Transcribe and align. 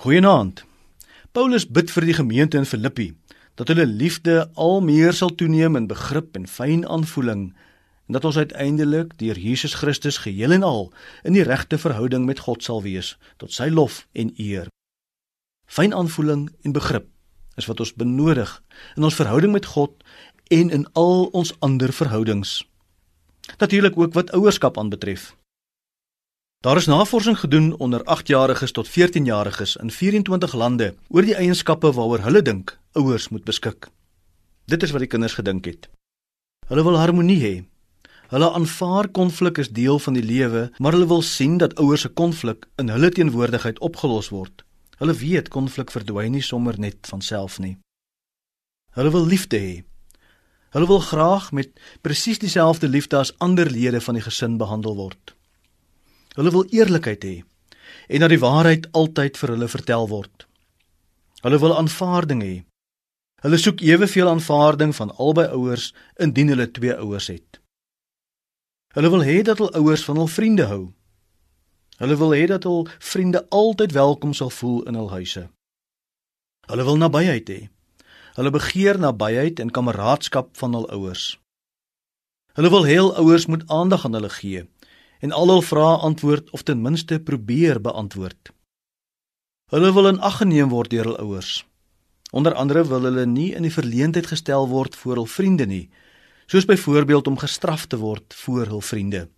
Goeienaand. 0.00 0.62
Paulus 1.36 1.66
bid 1.68 1.90
vir 1.92 2.06
die 2.08 2.14
gemeente 2.16 2.56
in 2.56 2.64
Filippi 2.64 3.10
dat 3.60 3.68
hulle 3.68 3.84
liefde 3.84 4.46
al 4.56 4.78
meer 4.80 5.12
sal 5.12 5.34
toeneem 5.36 5.74
in 5.76 5.88
begrip 5.90 6.38
en 6.38 6.46
fyn 6.48 6.86
aanvoeling 6.88 7.42
en 7.50 8.16
dat 8.16 8.24
ons 8.24 8.38
uiteindelik 8.40 9.10
deur 9.20 9.36
Jesus 9.36 9.74
Christus 9.76 10.22
geheel 10.24 10.56
en 10.56 10.64
al 10.64 10.88
in 11.28 11.36
die 11.36 11.44
regte 11.44 11.76
verhouding 11.76 12.24
met 12.24 12.40
God 12.46 12.64
sal 12.64 12.80
wees 12.86 13.10
tot 13.36 13.52
sy 13.52 13.68
lof 13.68 14.06
en 14.16 14.32
eer. 14.40 14.70
Fyn 15.68 15.92
aanvoeling 15.92 16.48
en 16.64 16.72
begrip 16.78 17.10
is 17.60 17.68
wat 17.68 17.84
ons 17.84 17.92
benodig 17.92 18.54
in 18.96 19.04
ons 19.04 19.20
verhouding 19.20 19.52
met 19.52 19.68
God 19.74 20.00
en 20.48 20.72
in 20.78 20.88
al 20.96 21.28
ons 21.36 21.52
ander 21.60 21.92
verhoudings. 21.92 22.62
Natuurlik 23.60 24.00
ook 24.00 24.16
wat 24.16 24.32
ouerskap 24.32 24.80
aanbetref. 24.80 25.34
Daar 26.60 26.76
is 26.76 26.86
navorsing 26.86 27.38
gedoen 27.38 27.78
onder 27.78 28.00
8-jariges 28.00 28.70
tot 28.70 28.88
14-jariges 28.88 29.76
in 29.76 29.90
24 29.90 30.52
lande 30.52 30.94
oor 31.08 31.24
die 31.24 31.34
eienskappe 31.34 31.92
waaroor 31.96 32.20
hulle 32.20 32.42
dink 32.42 32.74
ouers 32.92 33.28
moet 33.28 33.44
beskik. 33.44 33.88
Dit 34.64 34.82
is 34.82 34.92
wat 34.92 35.00
die 35.00 35.08
kinders 35.08 35.38
gedink 35.38 35.64
het. 35.64 35.88
Hulle 36.68 36.84
wil 36.84 36.98
harmonie 37.00 37.38
hê. 37.40 37.54
Hulle 38.28 38.50
aanvaar 38.52 39.08
konflik 39.08 39.62
is 39.64 39.72
deel 39.72 39.98
van 39.98 40.20
die 40.20 40.22
lewe, 40.22 40.66
maar 40.76 40.92
hulle 40.92 41.08
wil 41.08 41.24
sien 41.24 41.56
dat 41.56 41.78
ouers 41.80 42.04
se 42.04 42.12
konflik 42.12 42.68
in 42.76 42.92
hulle 42.92 43.08
teenwoordigheid 43.08 43.80
opgelos 43.80 44.28
word. 44.28 44.60
Hulle 45.00 45.16
weet 45.16 45.48
konflik 45.48 45.96
verdwyn 45.96 46.36
nie 46.36 46.44
sommer 46.44 46.76
net 46.76 47.08
van 47.08 47.24
self 47.24 47.56
nie. 47.58 47.78
Hulle 49.00 49.16
wil 49.16 49.24
liefde 49.24 49.56
hê. 49.56 49.74
Hulle 50.76 50.92
wil 50.92 51.00
graag 51.00 51.52
met 51.56 51.72
presies 52.04 52.38
dieselfde 52.38 52.88
liefde 52.88 53.16
as 53.16 53.32
ander 53.38 53.70
lede 53.70 54.04
van 54.04 54.20
die 54.20 54.28
gesin 54.28 54.60
behandel 54.60 55.00
word. 55.00 55.39
Hulle 56.38 56.50
wil 56.54 56.66
eerlikheid 56.70 57.24
hê 57.26 57.36
en 58.10 58.22
dat 58.22 58.30
die 58.30 58.42
waarheid 58.42 58.86
altyd 58.94 59.38
vir 59.38 59.52
hulle 59.54 59.68
vertel 59.70 60.08
word. 60.10 60.46
Hulle 61.42 61.58
wil 61.62 61.74
aanvaarding 61.78 62.42
hê. 62.42 62.56
Hulle 63.42 63.58
soek 63.58 63.82
eweveel 63.86 64.28
aanvaarding 64.30 64.92
van 64.94 65.10
albei 65.16 65.48
ouers 65.56 65.90
indien 66.22 66.52
hulle 66.52 66.68
twee 66.70 66.94
ouers 66.94 67.30
het. 67.32 67.60
Hulle 68.94 69.10
wil 69.10 69.24
hê 69.26 69.40
dat 69.46 69.58
hul 69.62 69.70
ouers 69.78 70.04
van 70.06 70.18
hul 70.22 70.30
vriende 70.30 70.66
hou. 70.70 70.82
Hulle 72.02 72.16
wil 72.22 72.34
hê 72.34 72.46
dat 72.50 72.66
hul 72.66 72.88
vriende 72.98 73.44
altyd 73.50 73.92
welkom 73.92 74.34
sal 74.34 74.50
voel 74.50 74.82
in 74.90 74.98
hul 74.98 75.10
huise. 75.10 75.48
Hulle 76.70 76.86
wil 76.86 76.98
nabyheid 76.98 77.50
hê. 77.50 77.60
Hulle 78.38 78.50
begeer 78.54 78.98
nabyheid 78.98 79.62
en 79.62 79.70
kameraadskap 79.70 80.54
van 80.58 80.74
hul 80.78 80.90
ouers. 80.94 81.38
Hulle 82.58 82.70
wil 82.70 82.86
hê 82.86 82.98
hul 82.98 83.14
ouers 83.22 83.46
moet 83.46 83.66
aandag 83.66 84.04
aan 84.06 84.18
hulle 84.18 84.30
gee 84.30 84.66
en 85.20 85.32
al 85.32 85.52
hul 85.52 85.62
vrae 85.62 85.96
antwoord 86.08 86.50
of 86.50 86.62
ten 86.62 86.82
minste 86.82 87.20
probeer 87.20 87.80
beantwoord. 87.80 88.52
Hulle 89.70 89.92
wil 89.92 90.08
in 90.08 90.20
ag 90.20 90.40
geneem 90.40 90.72
word 90.72 90.90
deur 90.90 91.04
hul 91.12 91.18
ouers. 91.22 91.60
Onder 92.30 92.54
andere 92.54 92.84
wil 92.88 93.04
hulle 93.06 93.26
nie 93.26 93.52
in 93.54 93.66
die 93.66 93.74
verleentheid 93.74 94.26
gestel 94.26 94.68
word 94.68 94.96
voor 94.96 95.20
hul 95.20 95.28
vriende 95.30 95.66
nie, 95.66 95.84
soos 96.50 96.66
byvoorbeeld 96.66 97.26
om 97.26 97.38
gestraf 97.38 97.86
te 97.86 97.98
word 98.00 98.34
voor 98.34 98.66
hul 98.66 98.80
vriende. 98.80 99.28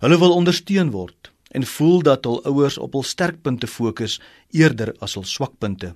Hulle 0.00 0.18
wil 0.18 0.34
ondersteun 0.34 0.90
word 0.90 1.32
en 1.52 1.66
voel 1.68 2.00
dat 2.02 2.24
hul 2.24 2.40
ouers 2.48 2.78
op 2.78 2.96
hul 2.96 3.04
sterkpunte 3.04 3.68
fokus 3.68 4.20
eerder 4.50 4.94
as 5.04 5.18
hul 5.18 5.26
swakpunte. 5.28 5.92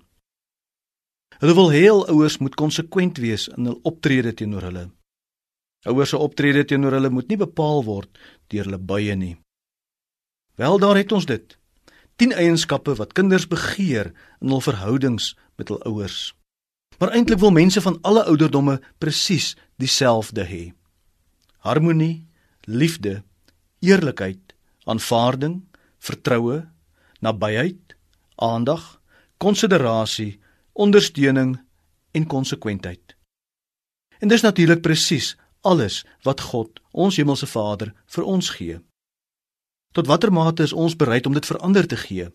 Hulle 1.41 1.55
wil 1.57 1.73
hê 1.73 1.87
hul 1.89 2.05
ouers 2.13 2.39
moet 2.39 2.55
konsekwent 2.57 3.19
wees 3.21 3.49
in 3.57 3.69
hul 3.71 3.81
optrede 3.89 4.35
teenoor 4.37 4.69
hulle. 4.69 4.85
Ouers 5.87 6.11
se 6.11 6.19
optrede 6.19 6.65
teenoor 6.65 6.97
hulle 6.99 7.11
moet 7.15 7.29
nie 7.31 7.39
bepaal 7.39 7.85
word 7.87 8.11
deur 8.51 8.67
hulle 8.67 8.79
buie 8.79 9.15
nie. 9.15 9.37
Wel 10.57 10.79
daar 10.83 10.97
het 10.99 11.13
ons 11.13 11.27
dit. 11.29 11.59
10 12.17 12.33
eienskappe 12.33 12.95
wat 12.97 13.13
kinders 13.13 13.47
begeer 13.49 14.13
in 14.41 14.51
hul 14.55 14.63
verhoudings 14.65 15.35
met 15.61 15.69
hul 15.69 15.83
ouers. 15.89 16.33
Maar 16.99 17.13
eintlik 17.13 17.43
wil 17.43 17.53
mense 17.53 17.81
van 17.85 17.99
alle 18.09 18.25
ouderdomme 18.25 18.79
presies 18.99 19.53
dieselfde 19.77 20.47
hê. 20.49 20.63
Harmonie, 21.61 22.25
liefde, 22.65 23.23
eerlikheid, 23.85 24.55
aanvaarding, 24.89 25.61
vertroue, 25.99 26.63
nabyheid, 27.21 27.97
aandag, 28.37 29.01
konsiderasie, 29.37 30.39
ondersteuning 30.73 31.59
en 32.17 32.27
konsekwentheid. 32.27 33.17
En 34.19 34.33
dis 34.33 34.41
natuurlik 34.41 34.81
presies 34.81 35.35
alles 35.67 36.03
wat 36.27 36.45
God, 36.51 36.81
ons 36.93 37.19
hemelse 37.19 37.49
Vader, 37.51 37.93
vir 38.15 38.25
ons 38.25 38.51
gee. 38.57 38.79
Tot 39.97 40.09
watter 40.11 40.33
mate 40.33 40.63
is 40.63 40.75
ons 40.77 40.97
bereid 40.97 41.27
om 41.27 41.35
dit 41.37 41.47
vir 41.49 41.59
ander 41.65 41.87
te 41.89 41.99
gee? 41.99 42.31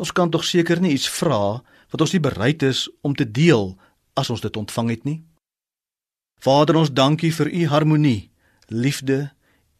Ons 0.00 0.12
kan 0.12 0.30
tog 0.32 0.44
seker 0.44 0.80
nie 0.82 0.96
iets 0.96 1.08
vra 1.18 1.62
wat 1.92 2.02
ons 2.02 2.14
nie 2.16 2.22
bereid 2.22 2.62
is 2.66 2.86
om 3.06 3.14
te 3.14 3.26
deel 3.28 3.74
as 4.18 4.30
ons 4.32 4.42
dit 4.42 4.56
ontvang 4.56 4.90
het 4.94 5.04
nie. 5.06 5.20
Vader, 6.42 6.76
ons 6.80 6.92
dankie 6.92 7.32
vir 7.32 7.48
u 7.48 7.62
harmonie, 7.70 8.30
liefde, 8.68 9.30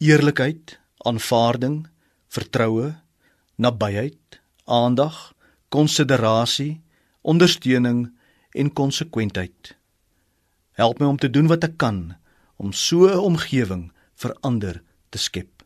eerlikheid, 0.00 0.78
aanvaarding, 1.04 1.84
vertroue, 2.32 2.94
nabyheid, 3.56 4.40
aandag, 4.64 5.32
konsiderasie, 5.68 6.80
ondersteuning 7.26 8.06
en 8.56 8.72
konsekwentheid. 8.72 9.74
Help 10.76 11.00
my 11.00 11.10
om 11.10 11.18
te 11.20 11.30
doen 11.32 11.48
wat 11.50 11.64
ek 11.64 11.76
kan 11.80 12.16
om 12.56 12.72
so 12.72 13.06
'n 13.06 13.18
omgewing 13.18 13.92
vir 14.14 14.36
ander 14.40 14.82
te 15.08 15.18
skep. 15.18 15.62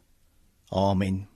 Amen. 0.68 1.29